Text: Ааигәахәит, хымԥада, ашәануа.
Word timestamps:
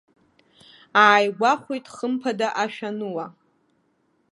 Ааигәахәит, 1.01 1.85
хымԥада, 1.95 2.47
ашәануа. 2.63 3.25